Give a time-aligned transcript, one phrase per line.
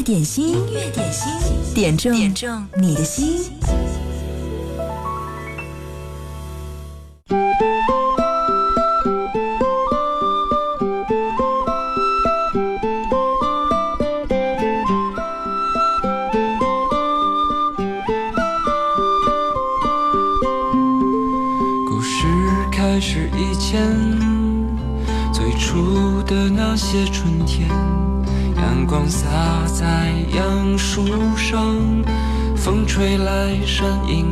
[0.00, 1.30] 乐点心，音乐点心，
[1.74, 3.50] 点中点中你的心。
[33.00, 34.29] 吹来声音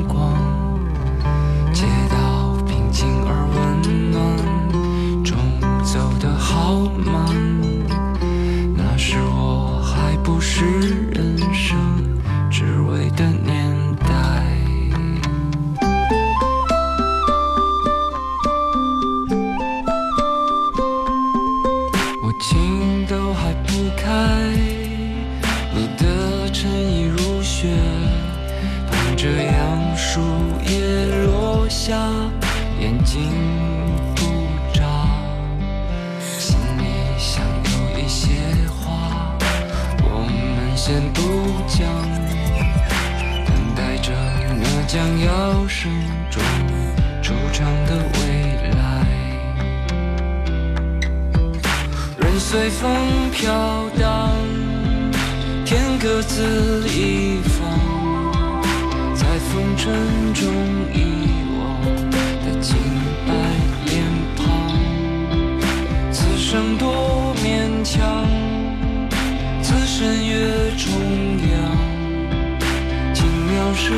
[52.50, 52.90] 随风
[53.30, 54.32] 飘荡，
[55.66, 57.60] 天各自一方，
[59.14, 59.92] 在风尘
[60.32, 60.46] 中
[60.94, 61.60] 遗忘
[62.46, 62.74] 的清
[63.26, 63.34] 白
[63.84, 64.02] 脸
[64.34, 64.72] 庞。
[66.10, 68.26] 此生多勉强，
[69.60, 70.90] 此身越重
[71.52, 71.52] 阳，
[73.12, 73.92] 轻描时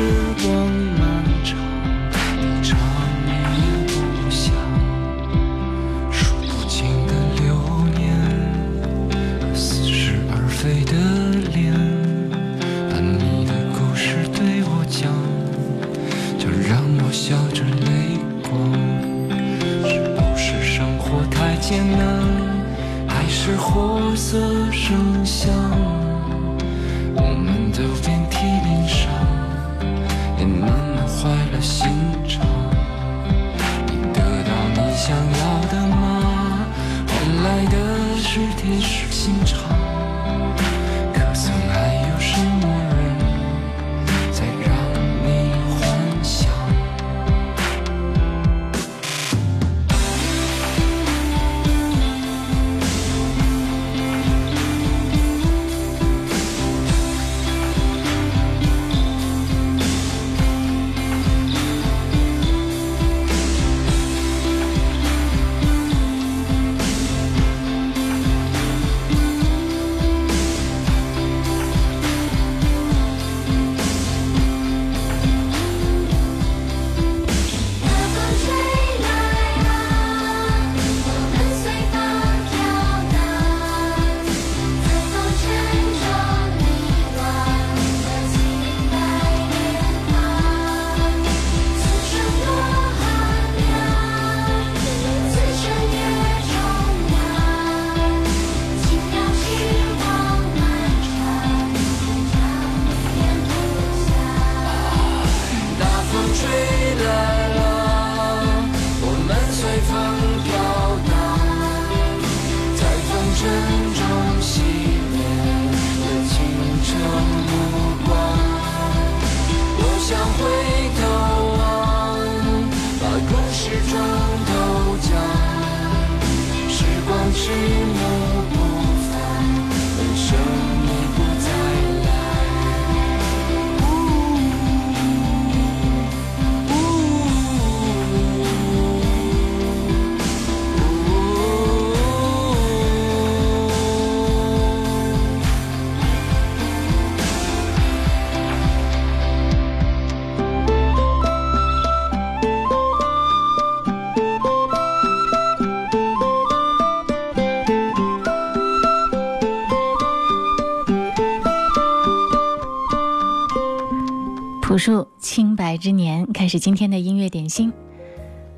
[165.71, 167.71] 白之年开始今天的音乐点心。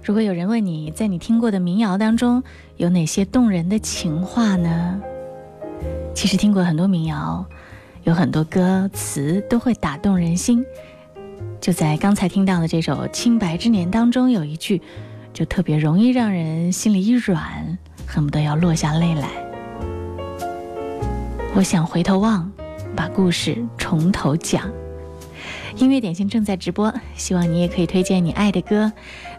[0.01, 2.41] 如果有人问你在你听过的民谣当中
[2.77, 4.99] 有哪些动人的情话呢？
[6.15, 7.45] 其实听过很多民谣，
[8.03, 10.65] 有很多歌词都会打动人心。
[11.61, 14.81] 就在刚才听到的这首《清白之年》当中，有一句
[15.31, 17.77] 就特别容易让人心里一软，
[18.07, 19.29] 恨不得要落下泪来。
[21.53, 22.51] 我想回头望，
[22.95, 24.67] 把故事从头讲。
[25.77, 28.91] 音乐点心正在直播，希望你也可以推荐你爱的歌，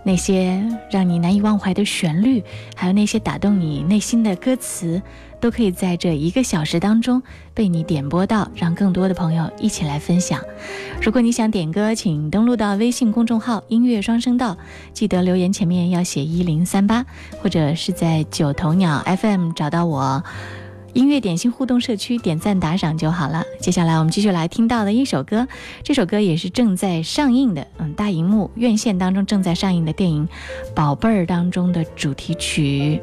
[0.02, 2.42] 那些让你难以忘怀的旋律，
[2.74, 5.00] 还有那些打动你内心的歌词，
[5.40, 7.22] 都可以在这一个小时当中
[7.54, 10.40] 被你点播到，让更多的朋友一起来分享。
[11.00, 14.56] 如果你想点歌，请登录到微信公众号“音乐双声道”，
[14.92, 17.06] 记得留言前面要写一零三八，
[17.40, 20.22] 或者是在九头鸟 FM 找到我。
[20.94, 23.44] 音乐点心互动社区点赞打赏就好了。
[23.60, 25.48] 接下来我们继续来听到的一首歌，
[25.82, 30.28] 这首歌也是正在上映的，嗯，大荧幕院线当中正在上映的电影
[30.72, 33.00] 《宝贝儿》当中的主题曲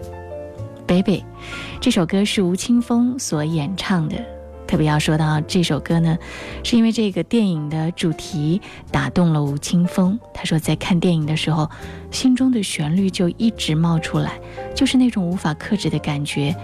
[0.88, 1.19] 《Baby》。
[1.81, 4.15] 这首歌是吴青峰所演唱的。
[4.65, 6.17] 特别要说到这首歌呢，
[6.63, 10.17] 是因为这个电影的主题打动了吴青峰。
[10.33, 11.69] 他说，在看电影的时候，
[12.09, 14.39] 心中的旋律就一直冒出来，
[14.73, 16.55] 就是那种无法克制的感觉。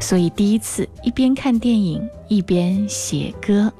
[0.00, 3.72] 所以第一次一边看电影一边写歌。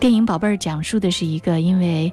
[0.00, 2.12] 电影《宝贝儿》讲述的是一个因为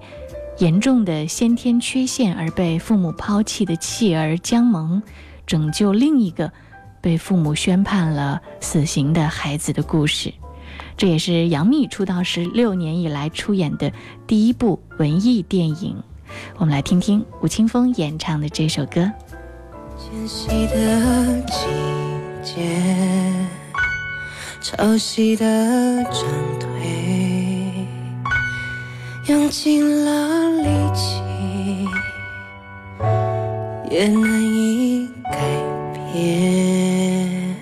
[0.60, 5.02] 严重的先天缺陷而被父母抛弃的弃儿江萌，
[5.48, 6.52] 拯救另一个
[7.02, 10.32] 被父母宣判了死刑的孩子的故事。
[10.96, 13.92] 这也是杨幂出道十六年以来出演的
[14.28, 15.96] 第一部文艺电影。
[16.58, 19.12] 我们来听听吴青峰演唱的这首歌。
[22.44, 22.62] 迁徙的季节，
[24.62, 26.24] 潮汐的涨
[26.60, 26.68] 退，
[29.28, 31.22] 用尽了力气，
[33.90, 35.32] 也难以改
[35.94, 37.56] 变。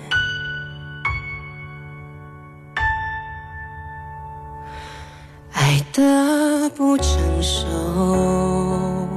[5.52, 7.06] 爱的不成
[7.40, 9.08] 熟，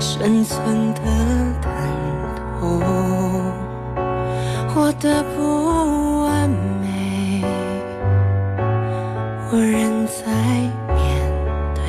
[0.00, 1.00] 生存的
[1.60, 1.70] 疼
[2.60, 3.07] 痛，
[5.00, 7.44] 的不完美，
[9.52, 10.22] 我仍在
[10.92, 10.98] 面
[11.74, 11.82] 对。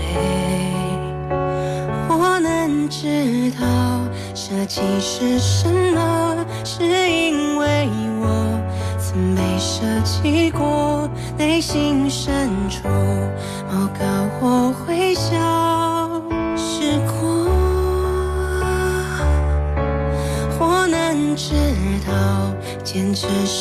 [2.08, 3.66] 我能知道
[4.36, 6.00] 设计是什么，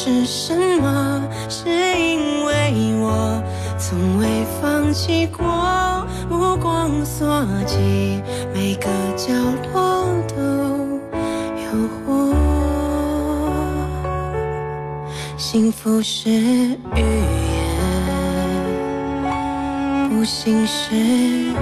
[0.09, 3.43] 是什么，是因为我
[3.79, 4.27] 从未
[4.61, 5.47] 放弃过。
[6.31, 8.23] 目光所及，
[8.55, 9.35] 每个角
[9.75, 10.35] 落都
[11.63, 11.69] 有
[12.07, 12.35] 我。
[15.37, 17.05] 幸福是语言，
[20.09, 21.53] 不幸是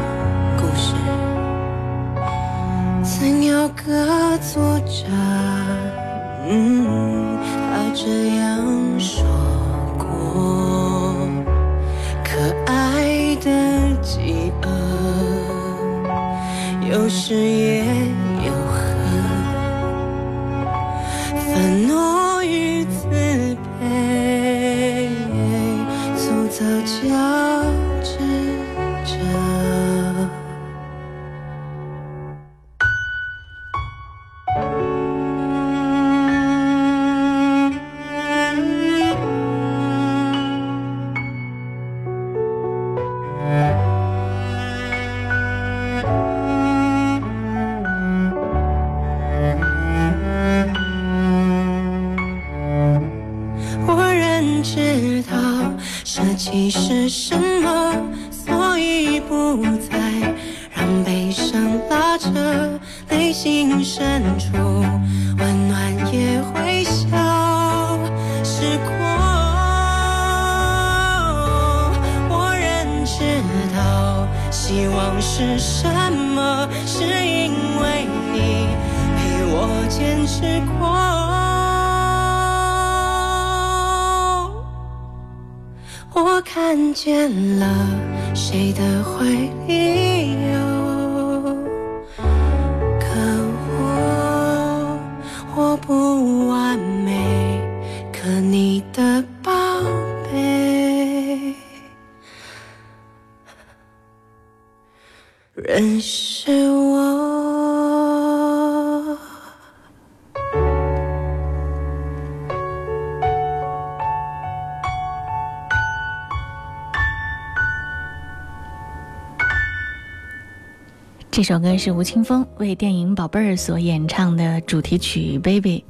[121.36, 125.84] 这首歌是吴青峰为电影《宝贝儿》所演唱的主题曲《Baby》。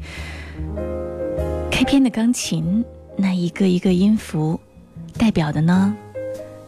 [1.71, 2.85] 开篇的钢琴，
[3.17, 4.59] 那一个一个音符，
[5.17, 5.95] 代表的呢，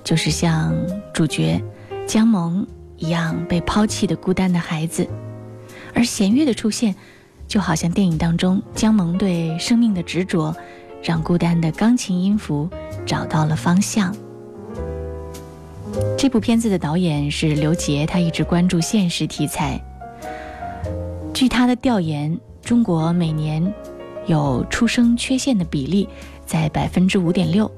[0.05, 0.73] 就是像
[1.13, 1.61] 主角
[2.07, 2.65] 江萌
[2.97, 5.05] 一样被抛弃的孤单的孩子，
[5.93, 6.95] 而弦乐的出现，
[7.49, 10.55] 就好像电影当中江萌对生命的执着，
[11.03, 12.71] 让孤单的钢琴音符
[13.05, 14.15] 找到了方向。
[16.17, 19.81] 这部片子的导演是刘杰，他一直关注现实题材。
[21.33, 23.73] 据他的调研，中国每年
[24.27, 26.09] 有出生缺陷的比例
[26.45, 27.71] 在百分之五点六，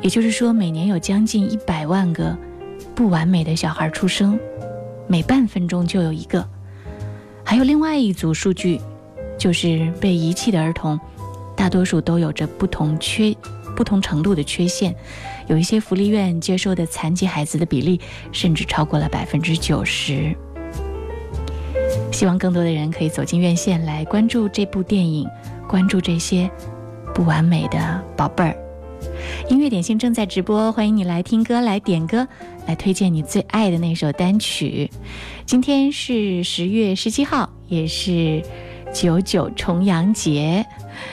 [0.00, 2.36] 也就是说，每年有将近一百万个
[2.94, 4.38] 不完美的小孩出生，
[5.06, 6.48] 每半分钟就有一个。
[7.44, 8.80] 还有另外一组数据，
[9.36, 10.98] 就是被遗弃的儿童，
[11.54, 13.34] 大多数都有着不同缺、
[13.76, 14.94] 不同程度的缺陷。
[15.52, 18.00] 有一些福利院接收的残疾孩子的比例，
[18.32, 20.34] 甚至超过了百分之九十。
[22.10, 25.28] 希望更多的人可以走进院线来关注这部电影，
[25.68, 26.50] 关注这些
[27.14, 28.56] 不完美的宝贝儿。
[29.50, 32.26] 音乐点心正在直播，欢迎你来听歌、来点歌、
[32.66, 34.90] 来推荐你最爱的那首单曲。
[35.44, 38.42] 今天是十月十七号，也是
[38.94, 40.64] 九九重阳节。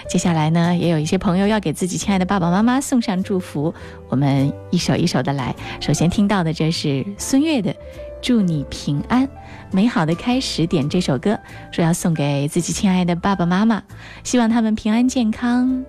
[0.07, 3.73] 接下来呢，也有一些朋友要给自己亲爱的爸爸妈妈送上祝福，
[4.07, 5.55] 我们一首一首的来。
[5.79, 7.71] 首先听到的这是孙悦的
[8.21, 9.27] 《祝你平安》，
[9.71, 10.67] 美好的开始。
[10.67, 11.39] 点这首歌，
[11.71, 13.81] 说要送给自己亲爱的爸爸妈妈，
[14.23, 15.83] 希望他们平安健康，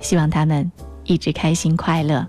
[0.00, 0.70] 希望他们
[1.04, 2.26] 一直开心快乐。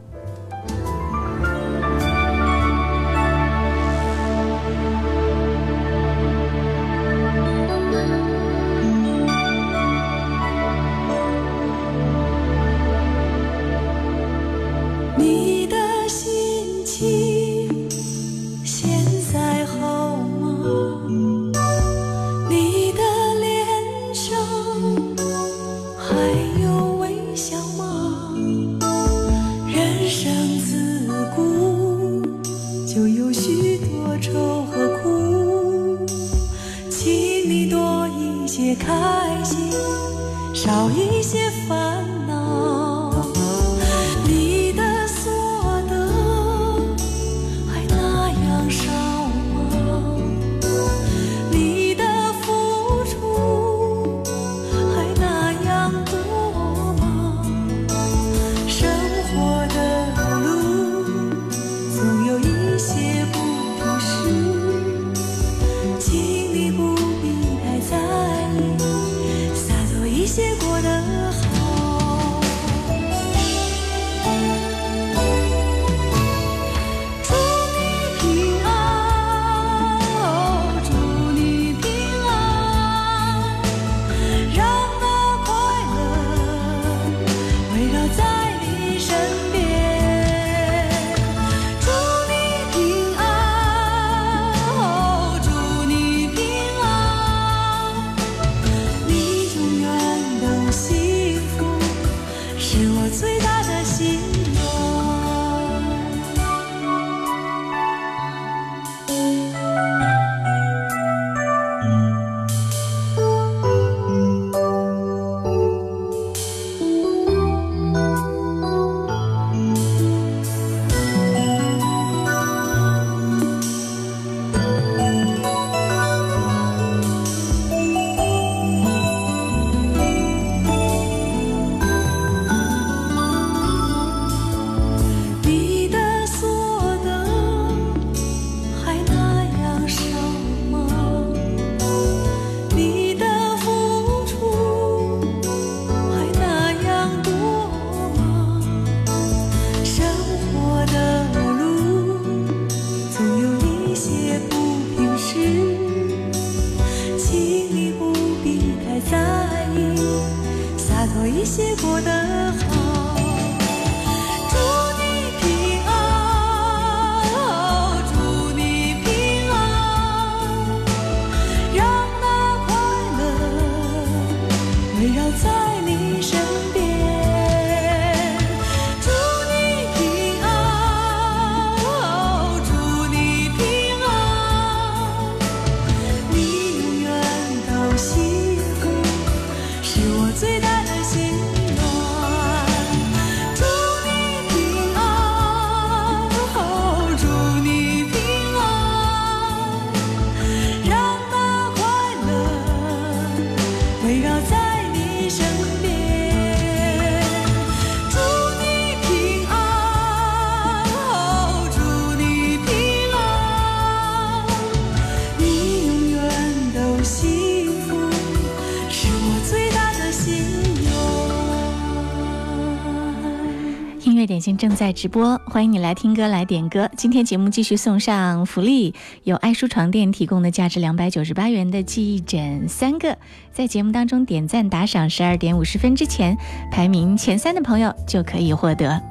[224.93, 226.89] 直播，欢迎你来听歌来点歌。
[226.95, 233.17] 今天节目继续送上福利，有爱舒床垫提供的价值两百九十八元的记忆枕三个，
[233.51, 236.37] 在节目当中点赞打赏十二点五十分之前
[236.71, 239.01] 排名前三的朋友就可以获得。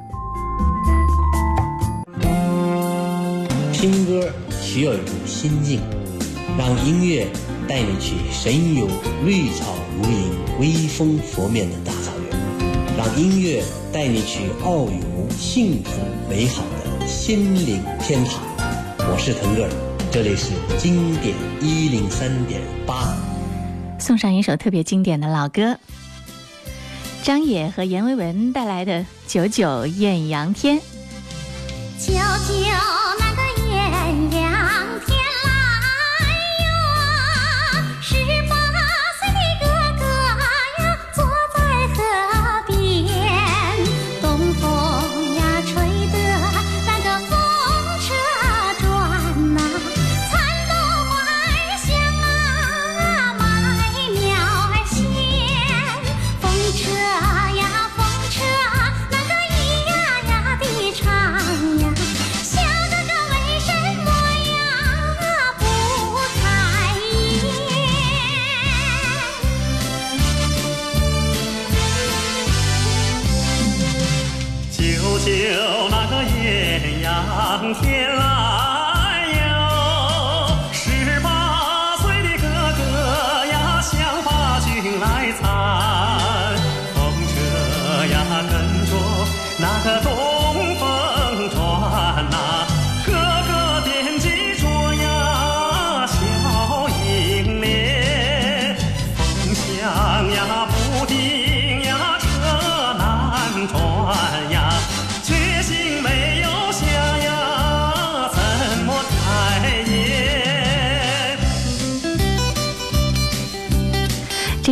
[3.73, 5.81] 听歌需要一种心境，
[6.57, 7.27] 让音乐
[7.67, 8.87] 带你去神游
[9.25, 12.22] 绿草如茵、微风拂面的大草原，
[12.95, 15.91] 让音乐带你去遨游幸福
[16.29, 16.63] 美好
[16.99, 18.39] 的心灵天堂。
[18.99, 19.69] 我是腾格尔，
[20.11, 23.15] 这里是经典一零三点八。
[23.97, 25.79] 送上一首特别经典的老歌，
[27.23, 30.77] 张也和阎维文带来的《九九艳阳天》。
[31.99, 33.02] 九九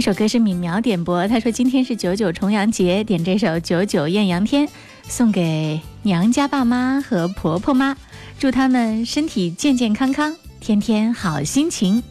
[0.02, 4.66] 这首歌是敏苗点播，他说今天是九九重阳节，点这首《九九艳阳天》，
[5.04, 7.96] 送给娘家爸妈和婆婆妈，
[8.40, 12.02] 祝他们身体健健康康，天天好心情。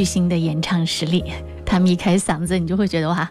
[0.00, 1.22] 巨星的演唱实力，
[1.66, 3.30] 他们一开嗓子，你就会觉得哇，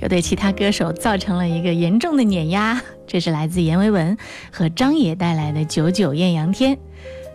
[0.00, 2.80] 又对其他歌手造成了一个严重的碾压。
[3.04, 4.16] 这是来自阎维文
[4.52, 6.76] 和张也带来的《九九艳阳天》。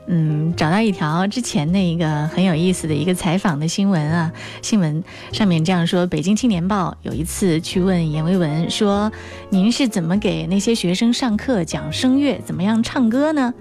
[0.08, 9.12] 嗯，找到一条之前的一个很有意思的一个采访的新闻啊，新闻上面这样说：北京青年报有一次去问阎维文说
[9.52, 13.54] ：“您是怎么给那些学生上课讲声乐，怎么样唱歌呢？”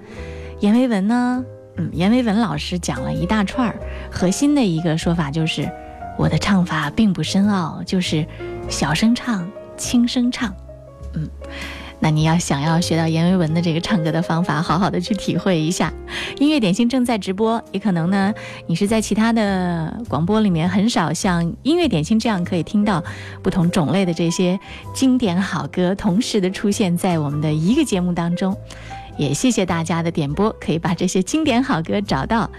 [0.61, 1.43] 阎维文呢，
[1.79, 3.79] 嗯，阎维文老师讲了一大串儿，
[4.11, 5.71] 核心的一个说法就是，
[6.17, 8.27] 我的唱法并不深奥，就是
[8.67, 10.53] 小声唱，轻声唱，
[11.13, 11.27] 嗯。
[12.01, 15.93] 那你要想要学到阎维文的这个唱歌的方法，好好的去体会一下。
[16.37, 18.33] 音乐点心正在直播，也可能呢，
[18.67, 23.03] 你是在其他的广播里面很少像音乐点心这样可以听到
[23.43, 24.57] 不同种类的这些
[24.93, 28.55] 经典好歌同时的出现在我们的一个节目当中。
[29.19, 32.49] 也谢谢大家的点播，可以把这些经典好歌找到。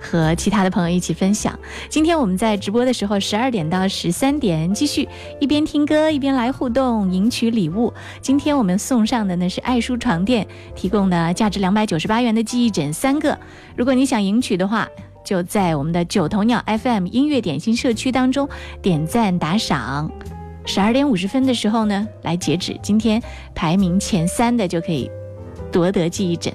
[0.00, 1.58] 和其他的朋友一起分享。
[1.88, 5.08] 今天我们在直播的时候，十二点到十三点继续
[5.40, 7.92] 一边听歌一边来互动，赢取礼物。
[8.22, 13.36] 今天我们送上的呢是爱舒床垫提供的价值两百九十八元的记忆枕三个。
[13.76, 14.88] 如果你想赢取的话，
[15.24, 18.48] 就在我们的九头鸟 FM 音乐点心社区当中
[18.80, 20.08] 点赞打赏。
[20.64, 23.20] 十二点五十分的时候呢来截止，今天
[23.52, 25.10] 排名前三的就可以
[25.70, 26.52] 夺得记忆枕。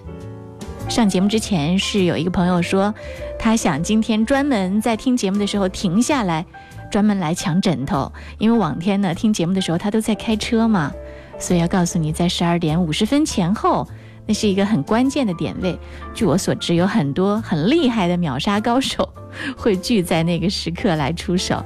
[0.89, 2.93] 上节目之前是有一个朋友说，
[3.39, 6.45] 他想今天专门在听节目的时候停下来，
[6.91, 10.91] 专门来抢枕头，因为往天呢听节目的时候他都在开车嘛，
[11.39, 13.87] 所以要告诉你，在十二点五十分前后，
[14.27, 15.79] 那是一个很关键的点位。
[16.13, 19.07] 据我所知，有很多很厉害的秒杀高手
[19.55, 21.63] 会聚在那个时刻来出手。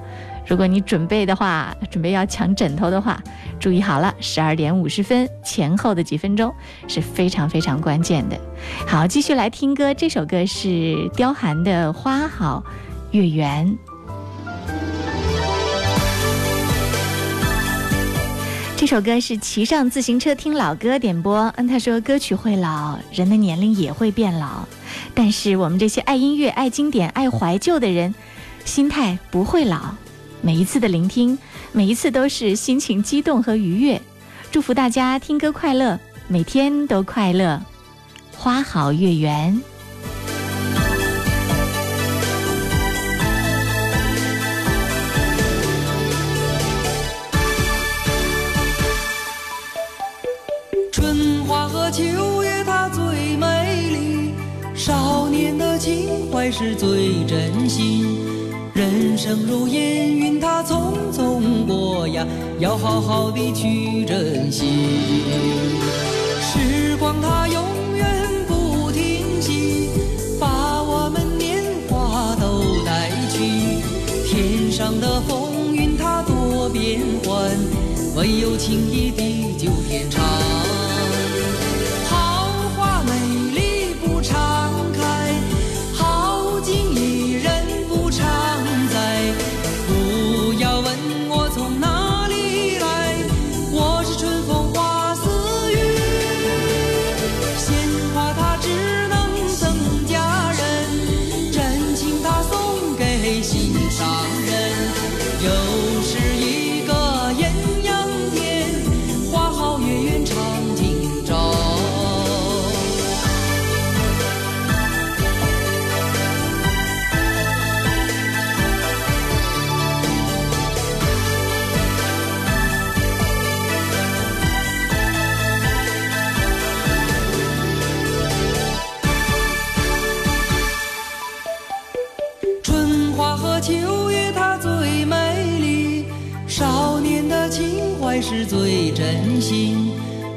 [0.48, 3.22] 如果你准备的话，准备要抢枕头的话，
[3.60, 6.54] 注意好了，十二点五十分前后的几分钟
[6.88, 8.40] 是非常非常关键的。
[8.88, 12.64] 好，继续来听歌，这首歌是刁寒的《花好
[13.12, 13.68] 月圆》。
[18.78, 21.52] 这首歌是骑上自行车听老歌点播。
[21.58, 24.66] 嗯，他说歌曲会老，人的年龄也会变老，
[25.14, 28.16] 但是我们这些爱音乐、爱经典、爱怀旧的人，
[28.64, 29.94] 心态不会老。
[30.42, 31.38] 每一次的聆听，
[31.72, 34.02] 每一次都是心情激动和愉悦。
[34.52, 37.62] 祝福大家听歌快乐，每天都快乐。
[38.32, 39.62] 花好月圆，
[50.92, 52.04] 春花和秋
[52.44, 54.34] 月它最美丽，
[54.76, 58.37] 少年的情怀是最真心。
[58.78, 62.24] 人生如烟云，它匆匆过呀，
[62.60, 65.24] 要好好的去珍惜。
[66.40, 67.64] 时光它永
[67.96, 68.06] 远
[68.48, 69.90] 不停息，
[70.40, 73.82] 把我们年华都带去。
[74.28, 77.50] 天上的风云它多变幻，
[78.16, 80.24] 唯有情谊地久天长。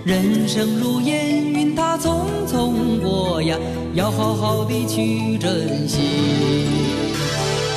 [0.03, 3.57] 人生如烟云，它匆匆过呀，
[3.93, 5.99] 要好好的去珍惜。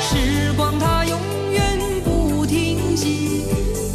[0.01, 1.19] 时光它永
[1.51, 3.41] 远不停息，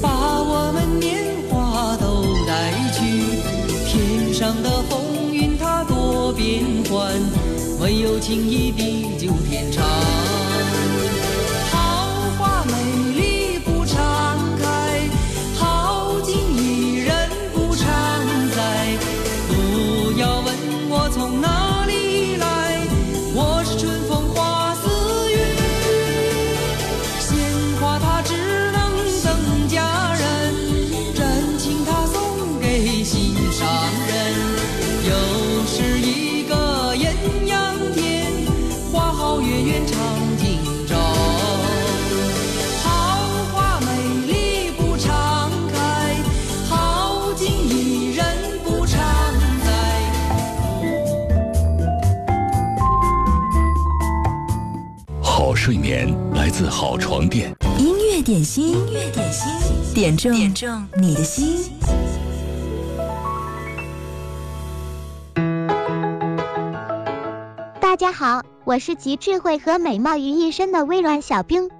[0.03, 0.11] 把
[0.43, 3.41] 我们年华都带去。
[3.87, 7.11] 天上的风云它多变幻，
[7.81, 9.78] 唯有情谊地久天长。
[56.59, 57.55] 自好床垫。
[57.79, 61.57] 音乐点心，音乐点心，点中点中你的心。
[67.81, 71.71] 大家好，我是集智慧和美貌于一身的微软小冰。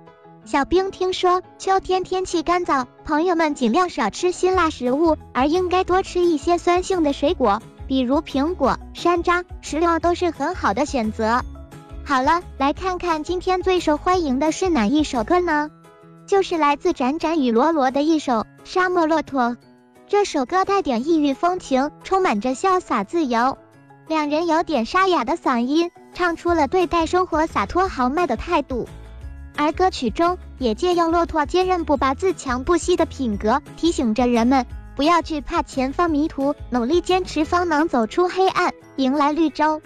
[0.45, 11.43] 小冰听说秋天天气干燥，朋友们尽量少吃辛辣食物，而应该多吃一些酸性的水果，比如苹果、山楂、石榴都是很好的选择。
[12.09, 15.71] 好了，来看看今天最受欢迎的是哪一首歌呢？
[16.27, 18.33] 就是来自展展与罗罗的一首
[18.65, 19.43] 《沙漠骆驼》。
[20.07, 23.59] 这首歌带点异域风情，充满着潇洒自由。
[24.07, 28.89] 两人有点沙哑的嗓音，唱出了对待生活洒脱豪迈的态度。
[29.55, 34.65] 而歌曲中也借用骆驼坚韧不拔、自强不息的品格，提醒着人们
[34.97, 39.83] 不要惧怕前方迷途，努力坚持方能走出黑暗，迎来绿洲。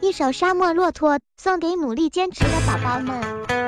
[0.00, 3.67] 一首《沙漠骆驼》送给努力坚持的宝宝们。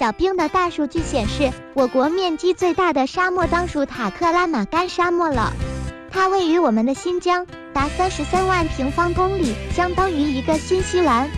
[0.00, 5.52] 小兵的大数据显示，我国面积最大的沙漠当属塔克拉玛干沙漠了。
[6.10, 11.28] 它位于我们的新疆，达三十三万平方公里，相当于一个新西兰。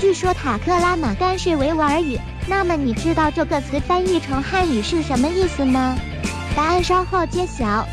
[0.00, 2.18] 据说塔克拉玛干是维吾尔语，
[2.48, 5.94] 那么你知道这个词翻译成汉语是什么意思吗？
[6.56, 7.86] 答案稍后揭晓。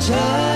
[0.00, 0.49] 这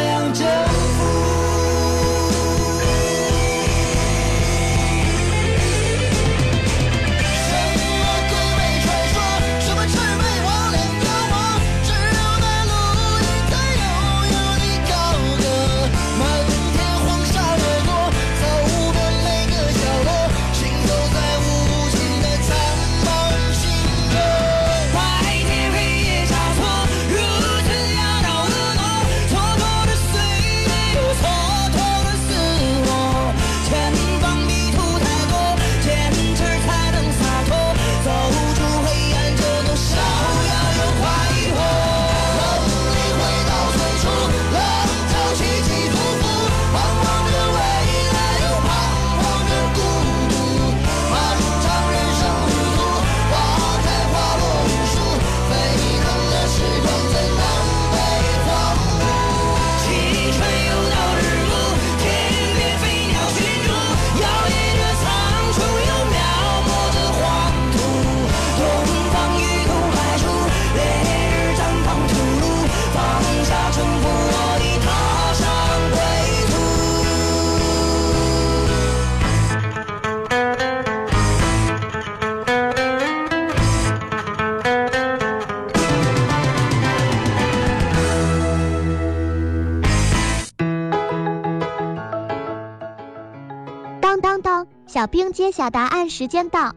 [95.14, 96.74] 兵揭晓答案时间到。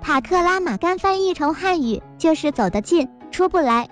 [0.00, 3.88] 塔克拉玛干翻译成汉语就是走得近，出不来。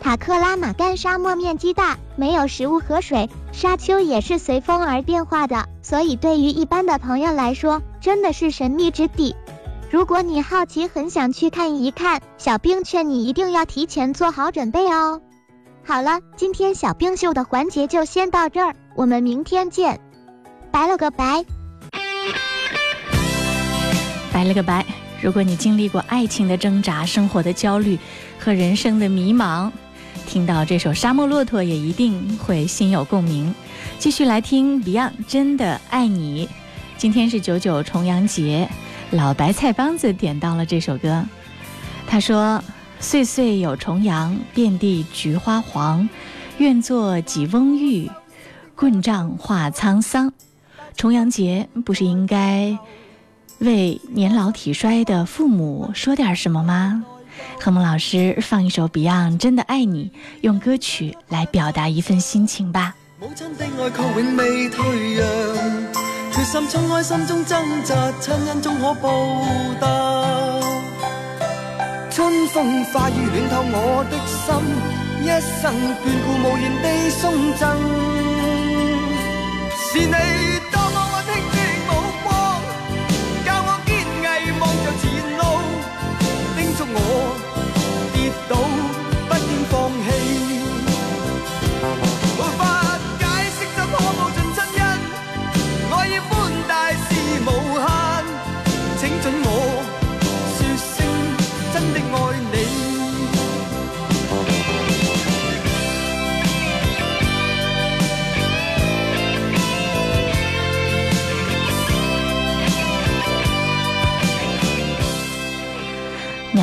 [0.00, 9.36] 塔克拉玛干沙漠面积大，没有食物和水，沙丘也是随风而变化的，所以对于一般的朋友来说，真的是神秘之地。
[9.90, 15.20] 如果你好奇，很想去看一看，小兵劝你一定要提前做好准备哦。
[15.84, 20.00] 好了，今天小兵秀的环节就先到这儿，我们明天见，
[20.70, 21.44] 拜了个拜。
[24.32, 24.84] 拜了个拜。
[25.20, 27.98] 如果你经历过爱情的挣扎、生活的焦虑
[28.38, 29.70] 和人生的迷茫，
[30.26, 33.54] 听到这首《沙漠骆驼》也一定会心有共鸣。
[33.98, 36.46] 继续来听 Beyond《真的爱你》。
[36.96, 38.68] 今天是九九重阳节，
[39.10, 41.24] 老白菜帮子点到了这首歌。
[42.06, 42.62] 他说
[42.98, 46.08] ：“岁岁有重阳，遍地菊花黄。
[46.58, 48.10] 愿做几翁玉，
[48.74, 50.32] 棍杖化沧桑。”
[50.96, 52.76] 重阳节不是应该？
[53.62, 57.04] 为年老体衰的父母说点什么吗？
[57.60, 62.94] 何梦老师放一首 Beyond《真的爱你》，用歌曲来表达一份心情吧。
[63.20, 65.24] 母亲的爱却永未退让，
[66.32, 69.10] 决心冲开心中挣扎，亲恩终可报
[69.80, 69.86] 答。
[72.10, 74.54] 春风化雨暖透我的心，
[75.22, 75.26] 一
[75.62, 75.72] 生
[76.02, 77.22] 眷顾无言地送
[77.54, 77.62] 赠，
[79.78, 80.41] 是你。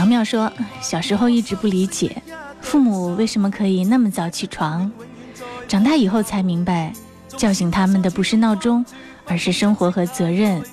[0.10, 2.22] 妙说：“小时候一直不理解，
[2.60, 4.92] 父母为什么可以那么早起床。
[5.68, 6.92] 长大以后才明白，
[7.38, 8.84] 叫醒他们的不是闹钟，
[9.28, 10.64] 而是生活和责任。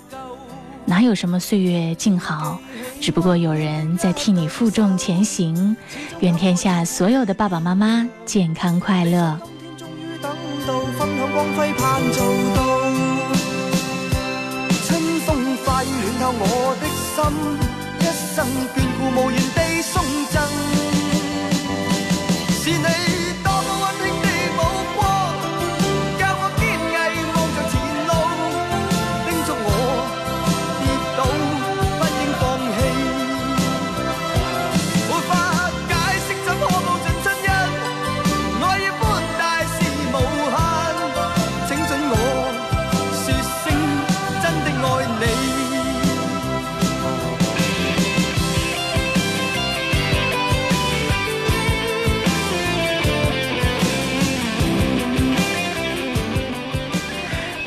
[0.87, 2.59] 哪有什么岁月静好，
[2.99, 5.77] 只不过有人在替你负重前行。
[6.21, 9.39] 愿天下所有的爸爸妈妈健康快乐。”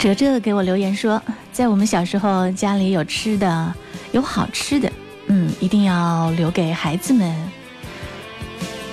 [0.09, 3.73] 哲哲给我留言说，在我们小时候家里有吃的，
[4.11, 4.91] 有好吃的，
[5.27, 7.35] 嗯，一定要留给孩子们，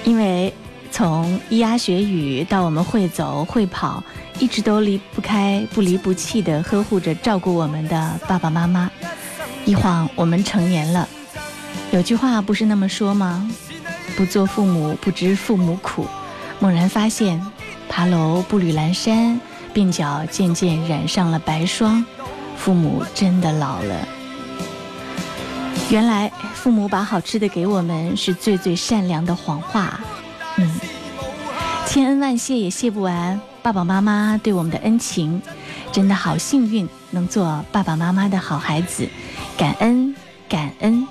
[0.04, 0.52] 因为
[0.90, 4.02] 从咿呀学语到我们会走会跑，
[4.38, 8.90] 一直都离不开不离不弃的呵护着照顾我们的爸爸妈妈。
[9.64, 11.08] 一晃我们成年了，
[11.92, 13.50] 有句话不是那么说吗？
[14.16, 16.06] 不做父母不知父母苦，
[16.60, 17.40] 猛然发现，
[17.88, 19.40] 爬楼步履阑珊。
[19.76, 22.02] 鬓角渐渐染上了白霜，
[22.56, 24.08] 父母真的老了。
[25.90, 30.00] 原来父母把好吃的给我们是最最善良的谎话。
[30.56, 30.80] 嗯，
[31.86, 35.42] 千恩万谢也谢不完爸爸妈妈对我们的恩情，
[35.92, 39.06] 真的好幸运能做爸爸妈妈的好孩子，
[39.58, 40.16] 感恩
[40.48, 41.06] 感恩。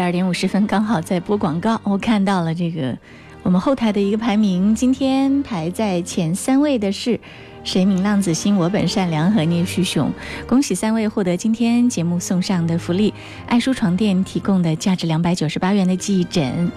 [0.00, 2.96] 十二点五十分，刚好在播广告，我看到了这个
[3.42, 7.20] 我们后台的一个排名，今天排在前三位的是。
[7.62, 10.10] 谁明浪子心，我本善良和聂旭雄，
[10.46, 13.12] 恭喜三位获得今天节目送上的福利——
[13.46, 16.72] 爱舒床垫提供的价值两百九十八元的记忆枕，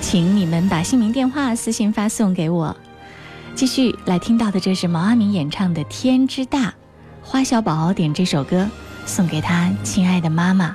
[0.00, 2.74] 请你们把姓名、电话私信发送给我。
[3.54, 6.70] 继续来听到的，这是毛阿敏演唱的《天之大》，
[7.20, 8.66] 花小宝点这首歌
[9.04, 10.54] 送给他亲爱的妈。
[10.54, 10.74] 妈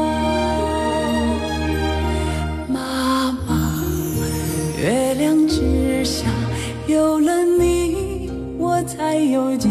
[6.87, 9.69] 有了你，我才有家。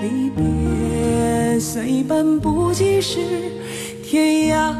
[0.00, 3.18] 离别虽半步即是
[4.02, 4.72] 天涯，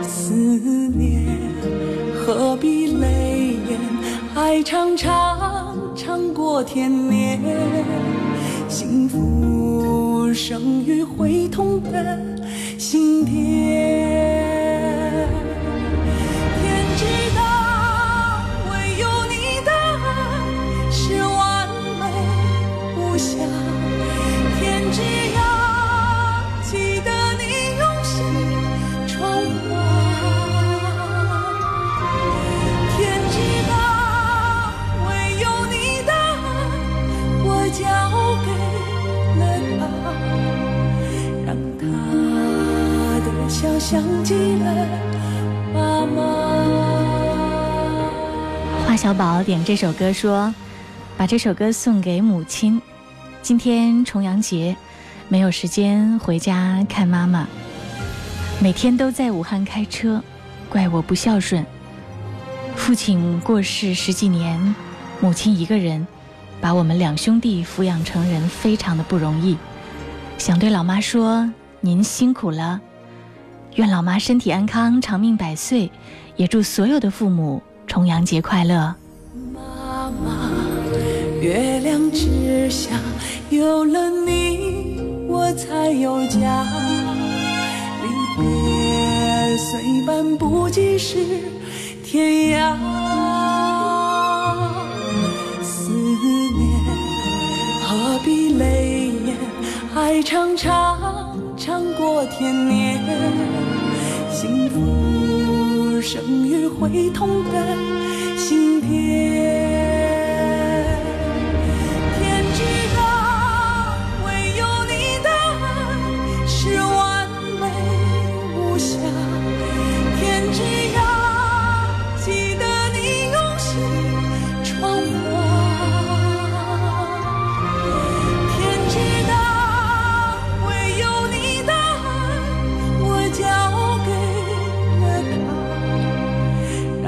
[0.00, 0.32] 思
[0.96, 1.26] 念
[2.14, 3.76] 何必泪眼？
[4.34, 7.40] 爱长长长过天年，
[8.68, 12.18] 幸福生于会痛的
[12.78, 14.39] 心田。
[49.64, 50.54] 这首歌说
[51.16, 52.80] ：“把这首歌送给母亲。
[53.42, 54.76] 今天重阳节，
[55.28, 57.46] 没有时间回家看妈妈。
[58.60, 60.22] 每天都在武汉开车，
[60.68, 61.64] 怪我不孝顺。
[62.74, 64.74] 父亲过世十几年，
[65.20, 66.06] 母亲一个人
[66.60, 69.56] 把我们两兄弟抚养成人，非常的不容易。
[70.38, 71.50] 想对老妈说，
[71.80, 72.80] 您辛苦了。”
[73.76, 75.92] 愿老妈身体安康，长命百岁，
[76.36, 78.94] 也祝所有的父母重阳节快乐。
[81.40, 82.90] 月亮之下
[83.48, 86.66] 有了你，我才有家。
[88.02, 91.16] 离别虽半步即是
[92.04, 92.76] 天涯，
[95.62, 96.60] 思念
[97.84, 99.34] 何必泪眼？
[99.94, 100.98] 爱长长。
[101.56, 103.02] 长过天年，
[104.32, 107.76] 幸福生于会痛的
[108.36, 109.99] 心田。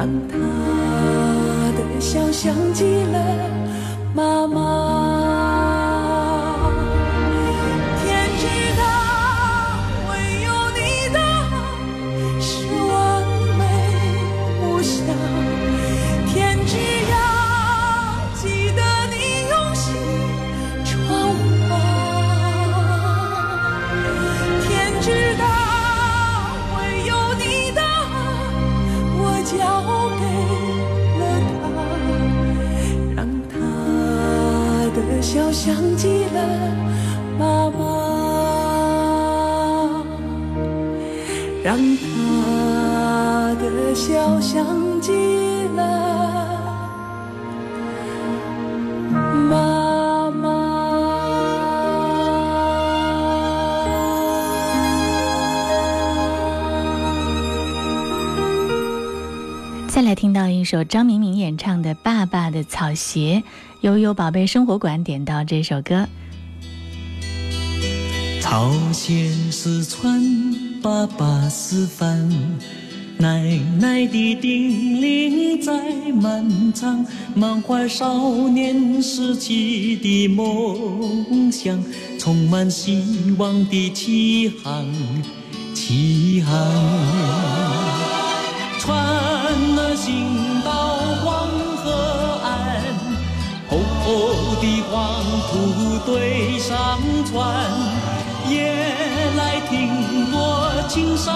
[0.03, 0.36] 当她
[1.78, 3.24] 的笑像极了
[4.12, 4.61] 妈妈。
[41.74, 45.10] 让他的笑像极
[45.74, 45.82] 了
[49.48, 50.52] 妈妈。
[59.88, 63.42] 再来听到一首张明敏演唱的《爸爸的草鞋》。
[63.80, 66.06] 悠悠宝贝生活馆点到这首歌。
[68.42, 70.51] 草鞋是穿
[70.82, 72.28] 爸爸示范，
[73.16, 73.40] 奶
[73.78, 75.72] 奶的叮咛在
[76.12, 77.06] 漫长，
[77.36, 78.12] 满怀少
[78.48, 81.80] 年时期的梦想，
[82.18, 83.00] 充满希
[83.38, 84.84] 望的起航，
[85.72, 86.52] 起航。
[88.80, 90.26] 船儿行
[90.64, 92.82] 到黄河岸，
[93.68, 95.52] 厚厚的黄土
[96.04, 96.98] 堆上
[97.30, 97.40] 船，
[98.53, 98.72] 夜
[99.36, 99.88] 来听
[100.32, 101.32] 我轻纱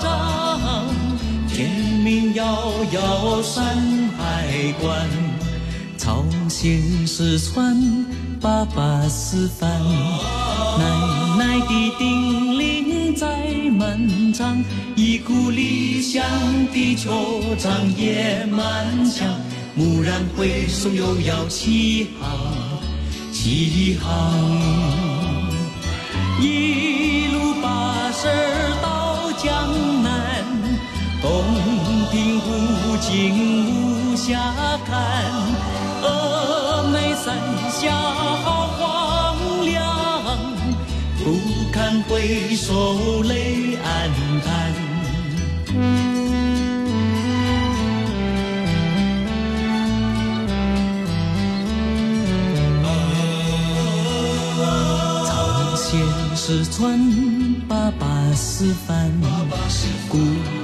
[0.00, 0.86] 帐，
[1.48, 1.68] 天
[2.04, 2.44] 明遥
[2.92, 3.64] 遥山
[4.16, 5.08] 海关，
[5.96, 7.76] 朝鲜是船，
[8.40, 9.68] 爸爸是帆，
[10.78, 10.84] 奶
[11.38, 13.26] 奶的叮咛在
[13.76, 14.62] 漫长，
[14.94, 16.22] 一股理想
[16.72, 19.26] 的球场也满腔，
[19.76, 22.30] 蓦然回首又要起航，
[23.32, 25.07] 起航。
[26.40, 28.28] 一路跋涉
[28.80, 30.44] 到江南，
[31.20, 31.26] 洞
[32.12, 33.10] 庭湖景
[33.66, 34.38] 无暇
[34.86, 34.92] 看，
[36.02, 36.04] 峨
[36.92, 37.26] 眉山
[37.70, 39.80] 下好荒凉，
[41.18, 41.24] 不
[41.72, 44.10] 堪回首泪暗
[44.44, 44.77] 弹。
[56.48, 56.98] 四川，
[57.68, 59.12] 爸爸是帆，
[60.08, 60.16] 故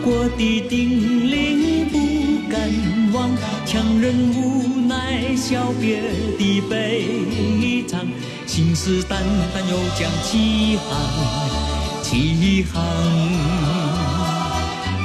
[0.03, 0.89] 国的叮
[1.29, 2.59] 咛不敢
[3.13, 3.29] 忘，
[3.67, 6.01] 强人无奈小别
[6.39, 8.01] 的悲伤，
[8.47, 9.19] 信誓旦
[9.53, 10.97] 旦又将起航，
[12.03, 12.83] 起航。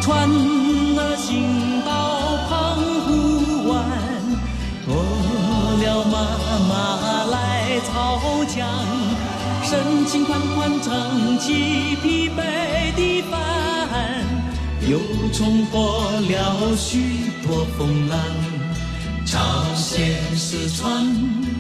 [0.02, 1.92] 船儿行到
[2.48, 2.56] 澎
[3.04, 3.84] 湖湾，
[4.88, 4.96] 驮
[5.84, 6.16] 了妈
[6.70, 6.72] 妈
[7.26, 7.36] 来
[7.82, 8.66] 操枪，
[9.70, 13.88] 深情款款撑起疲惫的帆，
[14.90, 14.98] 又
[15.32, 18.20] 冲破了许多风浪。
[19.28, 19.40] 朝
[19.76, 21.06] 鲜是船，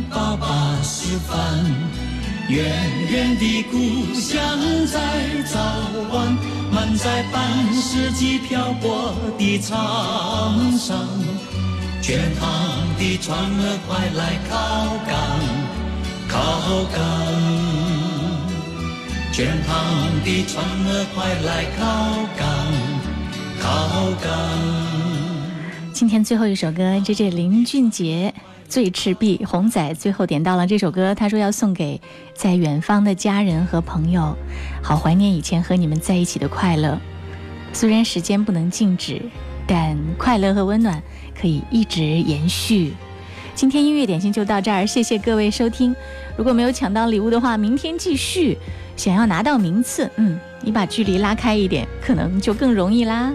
[0.09, 1.63] 爸爸是帆，
[2.47, 2.65] 远
[3.11, 4.57] 远的故乡
[4.87, 4.99] 在
[5.45, 5.59] 早
[6.11, 6.35] 晚，
[6.71, 11.07] 满载半世纪漂泊的沧桑。
[12.01, 12.49] 全航
[12.97, 15.13] 的船儿快来靠港，
[16.27, 16.39] 靠
[16.91, 17.68] 港。
[19.39, 21.85] 全航的船儿快来靠
[22.37, 22.45] 港，
[23.57, 24.29] 靠港。
[25.93, 28.33] 今天最后一首歌，这是林俊杰
[28.67, 32.01] 《醉赤壁》，红仔最后点到了这首歌，他说要送给
[32.33, 34.35] 在远方的家人和朋友，
[34.83, 36.99] 好怀念以前和你们在一起的快乐。
[37.71, 39.21] 虽然时间不能静止，
[39.65, 41.01] 但快乐和温暖
[41.39, 42.91] 可以一直延续。
[43.55, 45.95] 今天音乐点心就到这儿，谢谢各位收听。
[46.35, 48.57] 如果没有抢到礼物的话，明天继续。
[48.99, 53.31] 想要拿到名次，嗯，你把距离拉开一点，可能就更容易啦。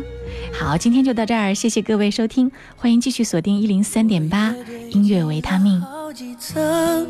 [0.53, 4.55] 好，今天就到这儿，谢谢各位收听，欢迎继续锁定一零三点八
[4.91, 5.81] 音乐维他命。
[5.81, 7.07] 好几层，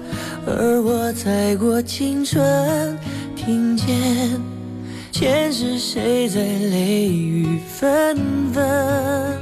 [0.46, 2.96] 而我踩过青春，
[3.34, 4.40] 听见
[5.10, 8.16] 前世谁在泪雨纷
[8.52, 9.36] 纷。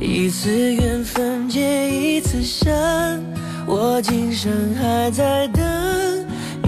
[0.00, 2.74] 一次缘分结一次伤，
[3.66, 5.62] 我今生还在等，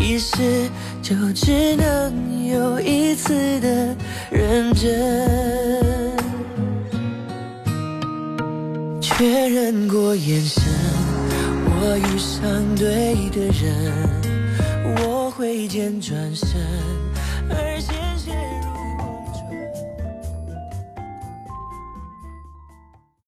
[0.06, 0.70] 一世
[1.02, 3.96] 就只能有一次的
[4.30, 6.16] 认真。
[9.00, 10.62] 确认过眼神，
[11.64, 12.38] 我遇上
[12.76, 16.50] 对的人，我挥剑转身，
[17.50, 17.92] 而现